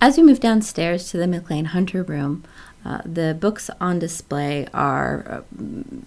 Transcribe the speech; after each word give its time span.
As 0.00 0.18
we 0.18 0.22
move 0.22 0.40
downstairs 0.40 1.10
to 1.10 1.16
the 1.16 1.26
Maclean 1.26 1.66
Hunter 1.66 2.02
room, 2.02 2.44
uh, 2.84 3.00
the 3.04 3.34
books 3.38 3.70
on 3.80 3.98
display 3.98 4.68
are 4.74 5.26
uh, 5.26 5.42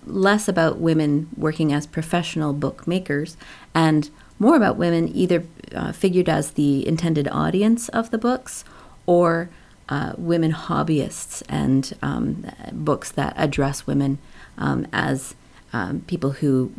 less 0.06 0.48
about 0.48 0.78
women 0.78 1.28
working 1.36 1.74
as 1.74 1.88
professional 1.88 2.54
bookmakers 2.54 3.36
and 3.74 4.10
more 4.38 4.56
about 4.56 4.78
women 4.78 5.10
either 5.14 5.44
uh, 5.74 5.92
figured 5.92 6.30
as 6.30 6.52
the 6.52 6.88
intended 6.88 7.28
audience 7.30 7.90
of 7.90 8.12
the 8.12 8.18
books 8.18 8.64
or 9.08 9.50
uh, 9.90 10.14
women 10.18 10.54
hobbyists 10.54 11.42
and 11.50 11.98
um, 12.04 12.46
books 12.72 13.12
that 13.12 13.34
address 13.36 13.88
women 13.88 14.20
um, 14.60 14.88
as 14.94 15.34
um, 15.74 16.02
people 16.02 16.32
who 16.32 16.72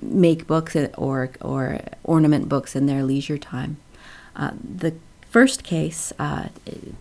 make 0.00 0.46
books 0.46 0.74
or, 0.96 1.30
or 1.42 1.80
ornament 2.02 2.48
books 2.48 2.74
in 2.74 2.86
their 2.86 3.04
leisure 3.04 3.38
time. 3.38 3.76
Uh, 4.34 4.52
the 4.62 4.94
first 5.32 5.64
case 5.64 6.12
uh, 6.18 6.48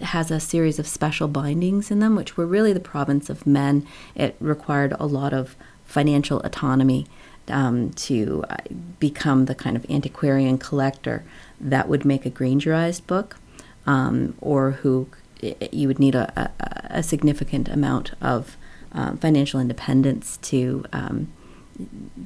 has 0.02 0.32
a 0.32 0.40
series 0.40 0.80
of 0.80 0.88
special 0.88 1.28
bindings 1.28 1.92
in 1.92 2.00
them, 2.00 2.16
which 2.16 2.38
were 2.38 2.46
really 2.46 2.72
the 2.72 2.80
province 2.80 3.30
of 3.30 3.46
men. 3.46 3.86
It 4.16 4.38
required 4.40 4.94
a 4.98 5.06
lot 5.06 5.34
of 5.34 5.58
financial 5.84 6.40
autonomy 6.40 7.08
um, 7.50 7.92
to 8.08 8.46
uh, 8.50 8.56
become 9.02 9.46
the 9.46 9.56
kind 9.56 9.76
of 9.76 9.86
antiquarian 9.90 10.58
collector 10.58 11.26
that 11.60 11.90
would 11.90 12.06
make 12.06 12.26
a 12.26 12.32
Grangerized 12.32 13.06
book, 13.06 13.36
um, 13.86 14.36
or 14.40 14.72
who 14.72 15.10
you 15.74 15.90
would 15.90 16.00
need 16.00 16.16
a, 16.16 16.32
a, 16.40 17.00
a 17.00 17.04
significant 17.04 17.68
amount 17.68 18.14
of 18.22 18.56
uh, 18.94 19.18
financial 19.18 19.60
independence 19.60 20.38
to 20.38 20.86
um, 20.94 21.34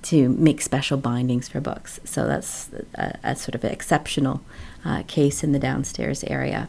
to 0.03 0.29
make 0.29 0.61
special 0.61 0.97
bindings 0.97 1.47
for 1.47 1.59
books. 1.61 1.99
So 2.03 2.27
that's 2.27 2.69
a, 2.95 3.17
a 3.23 3.35
sort 3.35 3.55
of 3.55 3.63
exceptional 3.63 4.41
uh, 4.83 5.03
case 5.07 5.43
in 5.43 5.51
the 5.51 5.59
downstairs 5.59 6.23
area. 6.25 6.67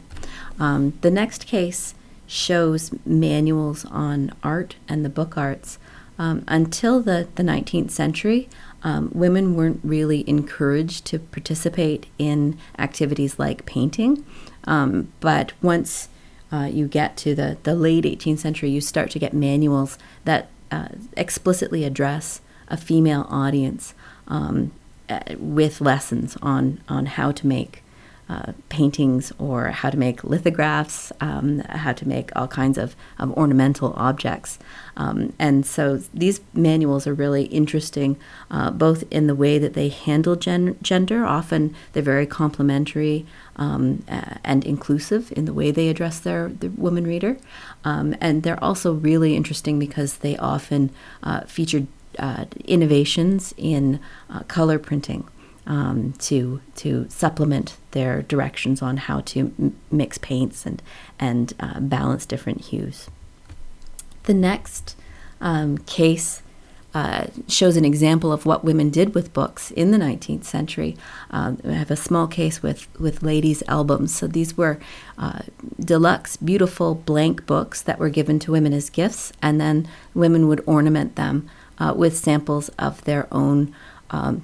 Um, 0.59 0.97
the 1.01 1.11
next 1.11 1.45
case 1.45 1.93
shows 2.25 2.91
manuals 3.05 3.85
on 3.85 4.33
art 4.43 4.75
and 4.87 5.03
the 5.03 5.09
book 5.09 5.37
arts. 5.37 5.79
Um, 6.19 6.43
until 6.47 6.99
the, 6.99 7.27
the 7.35 7.43
19th 7.43 7.91
century, 7.91 8.49
um, 8.83 9.11
women 9.13 9.55
weren't 9.55 9.79
really 9.83 10.27
encouraged 10.27 11.05
to 11.05 11.19
participate 11.19 12.07
in 12.17 12.57
activities 12.79 13.37
like 13.37 13.65
painting. 13.65 14.25
Um, 14.65 15.11
but 15.19 15.53
once 15.61 16.09
uh, 16.51 16.69
you 16.71 16.87
get 16.87 17.17
to 17.17 17.35
the, 17.35 17.57
the 17.63 17.75
late 17.75 18.03
18th 18.03 18.39
century, 18.39 18.69
you 18.69 18.81
start 18.81 19.11
to 19.11 19.19
get 19.19 19.33
manuals 19.33 19.97
that 20.25 20.49
uh, 20.71 20.89
explicitly 21.15 21.83
address 21.83 22.41
a 22.67 22.77
female 22.77 23.25
audience 23.29 23.93
um, 24.27 24.71
uh, 25.09 25.19
with 25.37 25.81
lessons 25.81 26.37
on, 26.41 26.81
on 26.89 27.05
how 27.05 27.31
to 27.31 27.47
make 27.47 27.83
uh, 28.29 28.51
paintings 28.67 29.31
or 29.39 29.69
how 29.69 29.89
to 29.89 29.95
make 29.95 30.21
lithographs, 30.21 31.13
um, 31.21 31.59
how 31.59 31.93
to 31.93 32.05
make 32.05 32.29
all 32.35 32.47
kinds 32.47 32.77
of, 32.77 32.93
of 33.17 33.31
ornamental 33.37 33.93
objects. 33.95 34.59
Um, 34.97 35.31
and 35.39 35.65
so 35.65 36.01
these 36.13 36.41
manuals 36.53 37.07
are 37.07 37.13
really 37.13 37.43
interesting, 37.45 38.17
uh, 38.51 38.71
both 38.71 39.05
in 39.09 39.27
the 39.27 39.35
way 39.35 39.57
that 39.59 39.75
they 39.75 39.87
handle 39.87 40.35
gen- 40.35 40.77
gender. 40.81 41.23
Often 41.23 41.73
they're 41.93 42.03
very 42.03 42.25
complimentary 42.25 43.25
um, 43.55 44.03
and 44.43 44.65
inclusive 44.65 45.31
in 45.35 45.45
the 45.45 45.53
way 45.53 45.71
they 45.71 45.87
address 45.87 46.19
their 46.19 46.49
the 46.49 46.67
woman 46.67 47.07
reader. 47.07 47.37
Um, 47.85 48.13
and 48.19 48.43
they're 48.43 48.61
also 48.61 48.93
really 48.93 49.37
interesting 49.37 49.79
because 49.79 50.17
they 50.17 50.35
often 50.35 50.89
uh, 51.23 51.41
feature 51.45 51.87
uh, 52.17 52.45
innovations 52.65 53.53
in 53.57 53.99
uh, 54.29 54.41
color 54.43 54.79
printing 54.79 55.27
um, 55.65 56.13
to 56.19 56.61
to 56.75 57.05
supplement 57.09 57.77
their 57.91 58.21
directions 58.23 58.81
on 58.81 58.97
how 58.97 59.21
to 59.21 59.51
m- 59.59 59.75
mix 59.91 60.17
paints 60.17 60.65
and 60.65 60.81
and 61.19 61.53
uh, 61.59 61.79
balance 61.79 62.25
different 62.25 62.61
hues. 62.61 63.09
The 64.23 64.33
next 64.33 64.95
um, 65.39 65.77
case 65.79 66.41
uh, 66.93 67.27
shows 67.47 67.77
an 67.77 67.85
example 67.85 68.31
of 68.31 68.45
what 68.45 68.63
women 68.63 68.89
did 68.89 69.13
with 69.13 69.31
books 69.31 69.69
in 69.71 69.91
the 69.91 69.99
19th 69.99 70.45
century. 70.45 70.97
Um, 71.29 71.59
I 71.63 71.73
have 71.73 71.91
a 71.91 71.95
small 71.95 72.25
case 72.25 72.63
with, 72.63 72.87
with 72.99 73.21
ladies' 73.21 73.61
albums. 73.67 74.15
So 74.15 74.25
these 74.25 74.57
were 74.57 74.79
uh, 75.17 75.41
deluxe, 75.79 76.37
beautiful 76.37 76.95
blank 76.95 77.45
books 77.45 77.83
that 77.83 77.99
were 77.99 78.09
given 78.09 78.39
to 78.39 78.51
women 78.51 78.73
as 78.73 78.89
gifts, 78.89 79.31
and 79.43 79.61
then 79.61 79.87
women 80.15 80.47
would 80.47 80.63
ornament 80.65 81.17
them 81.17 81.47
uh, 81.79 81.93
with 81.95 82.17
samples 82.17 82.69
of 82.79 83.03
their 83.03 83.27
own 83.31 83.73
um, 84.09 84.43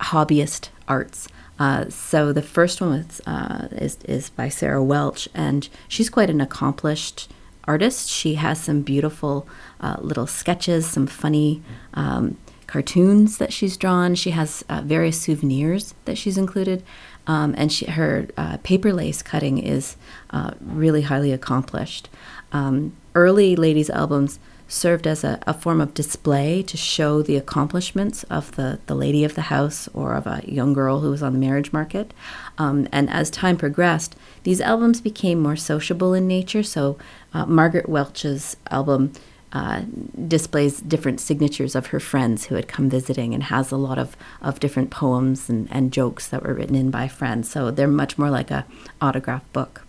hobbyist 0.00 0.68
arts. 0.88 1.28
Uh, 1.58 1.88
so 1.88 2.32
the 2.32 2.42
first 2.42 2.80
one 2.80 2.90
was, 2.90 3.20
uh, 3.26 3.68
is, 3.72 3.98
is 4.04 4.30
by 4.30 4.48
Sarah 4.48 4.82
Welch, 4.82 5.28
and 5.34 5.68
she's 5.88 6.10
quite 6.10 6.30
an 6.30 6.40
accomplished 6.40 7.30
artist. 7.64 8.08
She 8.08 8.34
has 8.34 8.60
some 8.60 8.82
beautiful 8.82 9.46
uh, 9.80 9.96
little 10.00 10.26
sketches, 10.26 10.86
some 10.86 11.06
funny 11.06 11.62
um, 11.94 12.36
cartoons 12.66 13.38
that 13.38 13.52
she's 13.52 13.76
drawn. 13.76 14.16
She 14.16 14.32
has 14.32 14.64
uh, 14.68 14.82
various 14.84 15.20
souvenirs 15.20 15.94
that 16.06 16.18
she's 16.18 16.36
included, 16.36 16.82
um, 17.26 17.54
and 17.56 17.72
she, 17.72 17.86
her 17.86 18.26
uh, 18.36 18.56
paper 18.64 18.92
lace 18.92 19.22
cutting 19.22 19.58
is 19.58 19.96
really 20.60 21.02
highly 21.02 21.30
accomplished. 21.30 22.08
Um, 22.50 22.96
early 23.14 23.54
ladies' 23.54 23.90
albums 23.90 24.40
served 24.68 25.06
as 25.06 25.24
a, 25.24 25.38
a, 25.46 25.54
form 25.54 25.80
of 25.80 25.94
display 25.94 26.62
to 26.62 26.76
show 26.76 27.22
the 27.22 27.36
accomplishments 27.36 28.24
of 28.24 28.56
the, 28.56 28.78
the 28.86 28.94
lady 28.94 29.24
of 29.24 29.34
the 29.34 29.42
house 29.42 29.88
or 29.92 30.14
of 30.14 30.26
a 30.26 30.42
young 30.46 30.72
girl 30.72 31.00
who 31.00 31.10
was 31.10 31.22
on 31.22 31.32
the 31.32 31.38
marriage 31.38 31.72
market. 31.72 32.14
Um, 32.58 32.88
and 32.90 33.10
as 33.10 33.30
time 33.30 33.56
progressed, 33.56 34.16
these 34.42 34.60
albums 34.60 35.00
became 35.00 35.40
more 35.40 35.56
sociable 35.56 36.14
in 36.14 36.26
nature. 36.26 36.62
So 36.62 36.96
uh, 37.32 37.46
Margaret 37.46 37.88
Welch's 37.88 38.56
album 38.70 39.12
uh, 39.52 39.82
displays 40.26 40.80
different 40.80 41.20
signatures 41.20 41.76
of 41.76 41.86
her 41.86 42.00
friends 42.00 42.46
who 42.46 42.56
had 42.56 42.66
come 42.66 42.90
visiting 42.90 43.34
and 43.34 43.44
has 43.44 43.70
a 43.70 43.76
lot 43.76 43.98
of, 43.98 44.16
of 44.42 44.58
different 44.58 44.90
poems 44.90 45.48
and, 45.48 45.68
and 45.70 45.92
jokes 45.92 46.26
that 46.28 46.42
were 46.42 46.54
written 46.54 46.74
in 46.74 46.90
by 46.90 47.06
friends. 47.06 47.48
So 47.50 47.70
they're 47.70 47.86
much 47.86 48.18
more 48.18 48.30
like 48.30 48.50
a 48.50 48.66
autograph 49.00 49.50
book. 49.52 49.86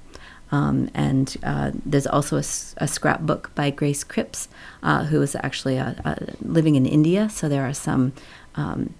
Um, 0.52 0.90
and 0.94 1.36
uh, 1.44 1.72
there's 1.86 2.08
also 2.08 2.38
a, 2.38 2.46
a, 2.78 2.88
scrapbook 2.88 3.54
by 3.56 3.72
Grace 3.72 4.04
Cripps, 4.04 4.48
uh, 4.84 5.06
who 5.06 5.22
is 5.22 5.36
actually 5.42 5.78
a, 5.78 5.96
a 6.06 6.36
living 6.48 6.76
in 6.76 6.86
India. 6.86 7.30
So 7.30 7.50
there 7.50 7.68
are 7.68 7.74
some 7.74 8.14
um, 8.54 8.94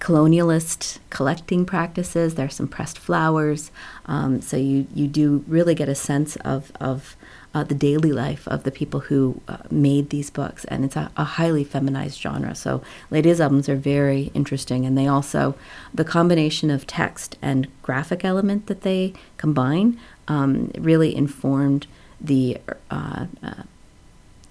colonialist 0.00 0.98
collecting 1.10 1.64
practices. 1.64 2.34
There 2.34 2.46
are 2.46 2.50
some 2.50 2.68
pressed 2.68 2.98
flowers. 2.98 3.70
Um, 4.06 4.40
so 4.40 4.56
you, 4.56 4.86
you 4.94 5.06
do 5.06 5.44
really 5.46 5.74
get 5.74 5.88
a 5.88 5.94
sense 5.94 6.36
of, 6.36 6.72
of 6.80 7.16
uh, 7.54 7.64
the 7.64 7.74
daily 7.74 8.12
life 8.12 8.48
of 8.48 8.64
the 8.64 8.70
people 8.70 9.00
who 9.00 9.40
uh, 9.46 9.58
made 9.70 10.10
these 10.10 10.30
books. 10.30 10.64
And 10.66 10.84
it's 10.84 10.96
a, 10.96 11.10
a, 11.16 11.24
highly 11.24 11.64
feminized 11.64 12.20
genre. 12.20 12.54
So 12.54 12.82
ladies' 13.10 13.40
albums 13.40 13.68
are 13.68 13.76
very 13.76 14.30
interesting. 14.34 14.86
And 14.86 14.96
they 14.96 15.06
also, 15.06 15.54
the 15.92 16.04
combination 16.04 16.70
of 16.70 16.86
text 16.86 17.36
and 17.42 17.68
graphic 17.82 18.24
element 18.24 18.66
that 18.66 18.82
they 18.82 19.12
combine 19.36 20.00
um, 20.28 20.70
really 20.78 21.14
informed 21.14 21.86
the 22.20 22.58
uh, 22.90 23.26
uh, 23.42 23.62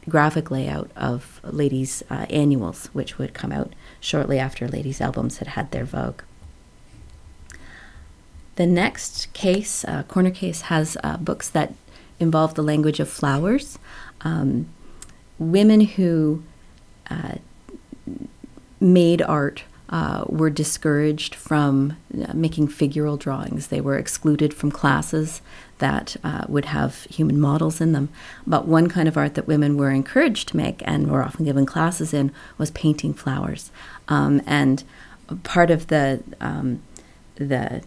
graphic 0.09 0.51
layout 0.51 0.91
of 0.95 1.39
ladies' 1.43 2.03
uh, 2.09 2.25
annuals, 2.29 2.87
which 2.87 3.17
would 3.17 3.33
come 3.33 3.51
out 3.51 3.73
shortly 3.99 4.39
after 4.39 4.67
ladies' 4.67 5.01
albums 5.01 5.37
had 5.37 5.49
had 5.49 5.71
their 5.71 5.85
vogue. 5.85 6.21
The 8.55 8.65
next 8.65 9.31
case, 9.33 9.85
uh, 9.85 10.03
corner 10.03 10.31
case, 10.31 10.61
has 10.61 10.97
uh, 11.03 11.17
books 11.17 11.49
that 11.49 11.73
involve 12.19 12.55
the 12.55 12.63
language 12.63 12.99
of 12.99 13.09
flowers. 13.09 13.79
Um, 14.21 14.67
women 15.39 15.81
who 15.81 16.43
uh, 17.09 17.35
made 18.79 19.21
art 19.21 19.63
uh, 19.91 20.23
were 20.27 20.49
discouraged 20.49 21.35
from 21.35 21.97
uh, 22.17 22.33
making 22.33 22.67
figural 22.67 23.19
drawings. 23.19 23.67
They 23.67 23.81
were 23.81 23.97
excluded 23.97 24.53
from 24.53 24.71
classes 24.71 25.41
that 25.79 26.15
uh, 26.23 26.45
would 26.47 26.65
have 26.65 27.03
human 27.09 27.39
models 27.39 27.81
in 27.81 27.91
them. 27.91 28.09
But 28.47 28.67
one 28.67 28.87
kind 28.87 29.07
of 29.07 29.17
art 29.17 29.33
that 29.35 29.47
women 29.47 29.77
were 29.77 29.89
encouraged 29.91 30.47
to 30.49 30.57
make 30.57 30.81
and 30.85 31.11
were 31.11 31.23
often 31.23 31.43
given 31.43 31.65
classes 31.65 32.13
in 32.13 32.31
was 32.57 32.71
painting 32.71 33.13
flowers. 33.13 33.71
Um, 34.07 34.41
and 34.45 34.83
part 35.43 35.69
of 35.69 35.87
the 35.87 36.23
um, 36.39 36.81
the 37.35 37.81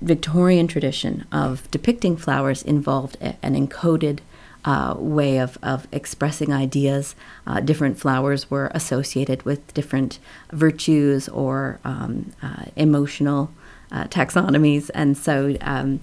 Victorian 0.00 0.66
tradition 0.66 1.26
of 1.32 1.70
depicting 1.70 2.16
flowers 2.16 2.62
involved 2.62 3.16
a, 3.20 3.36
an 3.42 3.54
encoded 3.54 4.18
uh, 4.64 4.94
way 4.98 5.38
of, 5.38 5.58
of 5.62 5.86
expressing 5.92 6.52
ideas. 6.52 7.14
Uh, 7.46 7.60
different 7.60 7.98
flowers 7.98 8.50
were 8.50 8.70
associated 8.74 9.42
with 9.44 9.74
different 9.74 10.18
virtues 10.52 11.28
or 11.28 11.80
um, 11.84 12.32
uh, 12.42 12.64
emotional 12.76 13.50
uh, 13.92 14.04
taxonomies, 14.04 14.90
and 14.94 15.16
so 15.16 15.56
um, 15.60 16.00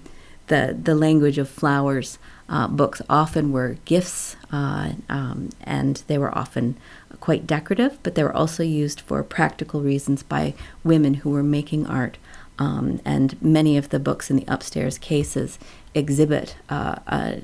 the 0.47 0.77
the 0.81 0.95
language 0.95 1.37
of 1.37 1.49
flowers 1.49 2.19
uh, 2.51 2.67
books 2.67 3.01
often 3.09 3.51
were 3.53 3.77
gifts, 3.85 4.35
uh, 4.51 4.91
um, 5.07 5.49
and 5.61 6.03
they 6.07 6.17
were 6.17 6.37
often 6.37 6.75
quite 7.21 7.47
decorative, 7.47 7.97
but 8.03 8.15
they 8.15 8.23
were 8.23 8.35
also 8.35 8.61
used 8.61 8.99
for 8.99 9.23
practical 9.23 9.81
reasons 9.81 10.21
by 10.21 10.53
women 10.83 11.15
who 11.15 11.29
were 11.29 11.43
making 11.43 11.87
art. 11.87 12.17
Um, 12.61 13.01
and 13.03 13.41
many 13.41 13.75
of 13.75 13.89
the 13.89 13.99
books 13.99 14.29
in 14.29 14.35
the 14.35 14.45
upstairs 14.47 14.99
cases 14.99 15.57
exhibit 15.95 16.55
uh, 16.69 16.97
a 17.07 17.41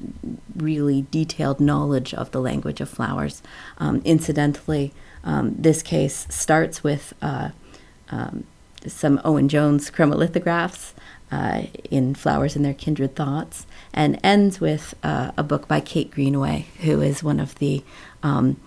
really 0.55 1.07
detailed 1.09 1.59
knowledge 1.59 2.13
of 2.13 2.29
the 2.29 2.39
language 2.39 2.81
of 2.81 2.87
flowers. 2.87 3.41
Um, 3.79 4.03
incidentally, 4.05 4.93
um, 5.23 5.55
this 5.57 5.81
case 5.81 6.27
starts 6.29 6.83
with 6.83 7.15
uh, 7.19 7.49
um, 8.11 8.43
some 8.85 9.19
Owen 9.25 9.49
Jones 9.49 9.89
chromolithographs 9.89 10.93
uh, 11.31 11.63
in 11.89 12.13
Flowers 12.13 12.55
and 12.55 12.63
Their 12.63 12.75
Kindred 12.75 13.15
Thoughts, 13.15 13.65
and 13.93 14.19
ends 14.23 14.61
with 14.61 14.93
uh, 15.01 15.31
a 15.35 15.41
book 15.41 15.67
by 15.67 15.79
Kate 15.79 16.11
Greenaway, 16.11 16.67
who 16.81 17.01
is 17.01 17.23
one 17.23 17.39
of 17.39 17.55
the 17.55 17.83
um, 18.21 18.61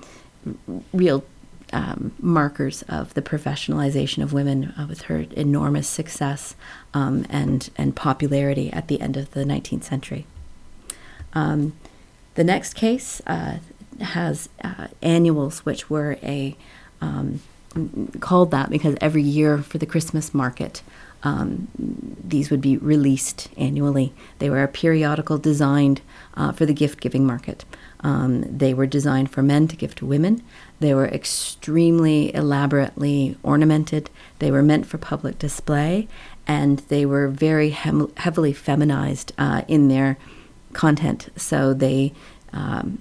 real 0.93 1.23
um, 1.72 2.12
markers 2.20 2.82
of 2.82 3.14
the 3.14 3.22
professionalization 3.22 4.22
of 4.22 4.32
women 4.32 4.75
uh, 4.78 4.87
with 4.88 5.02
her 5.02 5.26
enormous 5.32 5.88
success 5.88 6.55
um, 6.94 7.26
and, 7.28 7.70
and 7.76 7.94
popularity 7.96 8.72
at 8.72 8.88
the 8.88 9.00
end 9.00 9.17
of 9.17 9.31
the 9.32 9.44
19th 9.44 9.84
century. 9.84 10.26
Um, 11.32 11.75
the 12.34 12.44
next 12.44 12.75
case 12.75 13.20
uh, 13.26 13.58
has 14.00 14.49
uh, 14.64 14.88
annuals, 15.02 15.61
which 15.61 15.90
were 15.90 16.19
a 16.22 16.56
um, 17.00 17.40
called 18.20 18.50
that 18.50 18.70
because 18.70 18.96
every 19.00 19.22
year 19.22 19.58
for 19.58 19.78
the 19.78 19.87
Christmas 19.87 20.34
market, 20.34 20.82
um, 21.22 21.69
these 21.76 22.50
would 22.50 22.61
be 22.61 22.76
released 22.78 23.49
annually. 23.56 24.12
They 24.38 24.50
were 24.50 24.62
a 24.62 24.69
periodical 24.69 25.38
designed 25.38 26.00
uh, 26.34 26.52
for 26.52 26.64
the 26.64 26.72
gift 26.72 27.00
giving 27.00 27.26
market. 27.26 27.64
Um, 28.00 28.44
they 28.58 28.72
were 28.72 28.87
designed 28.87 29.31
for 29.31 29.43
men 29.43 29.69
to 29.69 29.76
give 29.76 29.94
to 29.96 30.06
women. 30.06 30.43
They 30.78 30.94
were 30.94 31.06
extremely 31.06 32.34
elaborately 32.34 33.37
ornamented. 33.43 34.08
They 34.38 34.50
were 34.50 34.62
meant 34.62 34.87
for 34.87 34.96
public 34.96 35.38
display, 35.38 36.08
and 36.46 36.78
they 36.88 37.05
were 37.05 37.28
very 37.28 37.70
hem- 37.70 38.12
heavily 38.17 38.55
feminized 38.55 39.32
uh, 39.37 39.62
in 39.69 39.88
their 39.88 40.17
content. 40.72 41.28
So 41.37 41.75
they 41.75 42.14
um, 42.52 42.99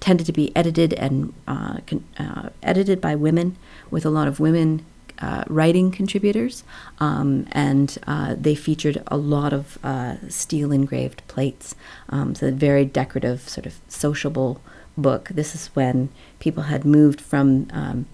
tended 0.00 0.26
to 0.26 0.32
be 0.32 0.54
edited 0.56 0.94
and 0.94 1.32
uh, 1.46 1.78
con- 1.86 2.04
uh, 2.18 2.48
edited 2.62 3.00
by 3.00 3.14
women 3.14 3.56
with 3.90 4.04
a 4.04 4.10
lot 4.10 4.26
of 4.26 4.40
women 4.40 4.84
uh, 5.20 5.44
writing 5.48 5.90
contributors, 5.90 6.64
um, 6.98 7.46
and 7.52 7.98
uh, 8.06 8.34
they 8.38 8.54
featured 8.54 9.02
a 9.06 9.16
lot 9.16 9.52
of 9.52 9.78
uh, 9.84 10.16
steel 10.28 10.72
engraved 10.72 11.26
plates. 11.28 11.74
Um, 12.08 12.34
so, 12.34 12.48
a 12.48 12.52
very 12.52 12.84
decorative, 12.84 13.48
sort 13.48 13.66
of 13.66 13.80
sociable 13.88 14.60
book. 14.96 15.28
This 15.28 15.54
is 15.54 15.68
when 15.68 16.10
people 16.38 16.64
had 16.64 16.84
moved 16.84 17.20
from 17.20 17.68
um, 17.72 18.06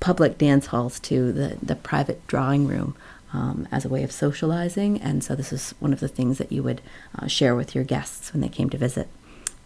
public 0.00 0.38
dance 0.38 0.66
halls 0.66 1.00
to 1.00 1.32
the, 1.32 1.58
the 1.62 1.76
private 1.76 2.26
drawing 2.26 2.66
room. 2.66 2.96
Um, 3.32 3.68
as 3.70 3.84
a 3.84 3.88
way 3.88 4.02
of 4.02 4.10
socializing, 4.10 5.00
and 5.00 5.22
so 5.22 5.36
this 5.36 5.52
is 5.52 5.72
one 5.78 5.92
of 5.92 6.00
the 6.00 6.08
things 6.08 6.38
that 6.38 6.50
you 6.50 6.64
would 6.64 6.82
uh, 7.16 7.28
share 7.28 7.54
with 7.54 7.76
your 7.76 7.84
guests 7.84 8.32
when 8.32 8.40
they 8.40 8.48
came 8.48 8.68
to 8.70 8.76
visit. 8.76 9.06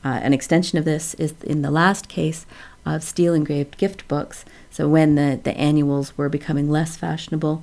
Uh, 0.04 0.20
an 0.22 0.34
extension 0.34 0.78
of 0.78 0.84
this 0.84 1.14
is 1.14 1.32
in 1.42 1.62
the 1.62 1.70
last 1.70 2.08
case 2.08 2.44
of 2.84 3.02
steel 3.02 3.34
engraved 3.34 3.78
gift 3.78 4.06
books. 4.08 4.44
So 4.70 4.88
when 4.88 5.14
the, 5.14 5.40
the 5.42 5.56
annuals 5.56 6.16
were 6.16 6.28
becoming 6.28 6.70
less 6.70 6.96
fashionable, 6.96 7.62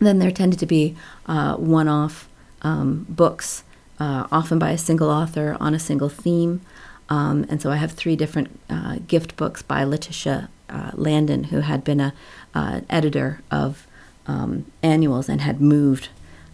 then 0.00 0.18
there 0.18 0.30
tended 0.30 0.58
to 0.60 0.66
be 0.66 0.96
uh, 1.26 1.56
one 1.56 1.88
off 1.88 2.28
um, 2.62 3.06
books, 3.08 3.62
uh, 4.00 4.26
often 4.32 4.58
by 4.58 4.70
a 4.70 4.78
single 4.78 5.10
author 5.10 5.56
on 5.60 5.74
a 5.74 5.78
single 5.78 6.08
theme. 6.08 6.60
Um, 7.08 7.46
and 7.48 7.60
so 7.60 7.70
I 7.70 7.76
have 7.76 7.92
three 7.92 8.16
different 8.16 8.58
uh, 8.68 8.96
gift 9.06 9.36
books 9.36 9.62
by 9.62 9.84
Letitia 9.84 10.48
uh, 10.70 10.90
Landon, 10.94 11.44
who 11.44 11.60
had 11.60 11.84
been 11.84 12.00
a 12.00 12.14
uh, 12.54 12.80
editor 12.88 13.40
of 13.50 13.86
um, 14.26 14.64
annuals 14.82 15.28
and 15.28 15.42
had 15.42 15.60
moved 15.60 16.08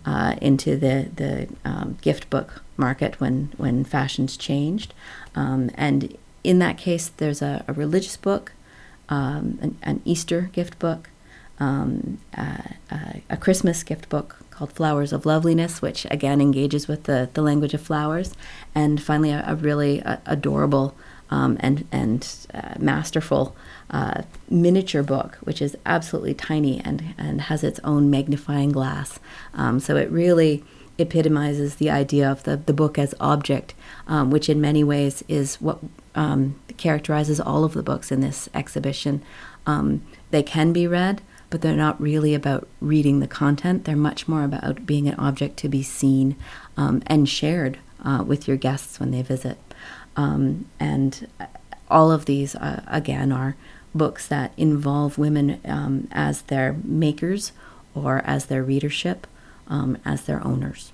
uh, 0.04 0.34
into 0.40 0.76
the 0.76 1.08
the 1.14 1.48
um, 1.64 1.98
gift 2.00 2.28
book 2.30 2.62
market 2.76 3.20
when 3.20 3.52
when 3.56 3.84
fashions 3.84 4.36
changed. 4.36 4.92
Um, 5.34 5.70
and 5.74 6.16
in 6.42 6.58
that 6.60 6.78
case, 6.78 7.08
there's 7.08 7.42
a, 7.42 7.64
a 7.68 7.72
religious 7.72 8.16
book, 8.16 8.52
um, 9.08 9.58
an, 9.60 9.78
an, 9.82 10.02
Easter 10.04 10.50
gift 10.52 10.78
book, 10.78 11.10
um, 11.58 12.18
uh, 12.36 12.62
a 13.28 13.36
Christmas 13.36 13.82
gift 13.82 14.08
book 14.08 14.36
called 14.50 14.72
Flowers 14.72 15.12
of 15.12 15.26
Loveliness, 15.26 15.82
which 15.82 16.06
again 16.10 16.40
engages 16.40 16.88
with 16.88 17.04
the, 17.04 17.28
the 17.34 17.42
language 17.42 17.74
of 17.74 17.80
flowers, 17.80 18.34
and 18.74 19.02
finally 19.02 19.30
a, 19.30 19.44
a 19.46 19.56
really 19.56 20.02
adorable 20.26 20.94
um, 21.30 21.56
and 21.60 21.86
and 21.92 22.28
uh, 22.52 22.74
masterful 22.78 23.56
uh, 23.90 24.22
miniature 24.48 25.02
book, 25.02 25.36
which 25.42 25.62
is 25.62 25.76
absolutely 25.86 26.34
tiny 26.34 26.80
and 26.80 27.14
and 27.16 27.42
has 27.42 27.62
its 27.64 27.80
own 27.84 28.10
magnifying 28.10 28.70
glass. 28.70 29.20
Um, 29.54 29.80
so 29.80 29.96
it 29.96 30.10
really 30.10 30.64
epitomizes 30.98 31.76
the 31.76 31.90
idea 31.90 32.30
of 32.30 32.42
the, 32.44 32.56
the 32.56 32.72
book 32.72 32.98
as 32.98 33.14
object, 33.20 33.74
um, 34.06 34.30
which 34.30 34.48
in 34.48 34.60
many 34.60 34.84
ways 34.84 35.24
is 35.28 35.56
what 35.56 35.78
um, 36.14 36.60
characterizes 36.76 37.40
all 37.40 37.64
of 37.64 37.74
the 37.74 37.82
books 37.82 38.10
in 38.12 38.20
this 38.20 38.48
exhibition. 38.54 39.22
Um, 39.66 40.02
they 40.30 40.42
can 40.42 40.72
be 40.72 40.86
read, 40.86 41.22
but 41.48 41.62
they're 41.62 41.76
not 41.76 42.00
really 42.00 42.34
about 42.34 42.68
reading 42.80 43.20
the 43.20 43.26
content. 43.26 43.84
They're 43.84 43.96
much 43.96 44.28
more 44.28 44.44
about 44.44 44.86
being 44.86 45.08
an 45.08 45.16
object 45.16 45.56
to 45.58 45.68
be 45.68 45.82
seen 45.82 46.36
um, 46.76 47.02
and 47.06 47.28
shared 47.28 47.78
uh, 48.04 48.24
with 48.26 48.46
your 48.46 48.56
guests 48.56 49.00
when 49.00 49.10
they 49.10 49.22
visit. 49.22 49.58
Um, 50.16 50.66
and 50.78 51.26
all 51.90 52.10
of 52.10 52.24
these, 52.24 52.54
uh, 52.54 52.82
again, 52.86 53.32
are 53.32 53.56
books 53.94 54.26
that 54.28 54.52
involve 54.56 55.18
women 55.18 55.60
um, 55.64 56.08
as 56.12 56.42
their 56.42 56.76
makers 56.84 57.52
or 57.94 58.22
as 58.24 58.46
their 58.46 58.62
readership, 58.62 59.26
um, 59.70 59.96
as 60.04 60.24
their 60.26 60.46
owners. 60.46 60.92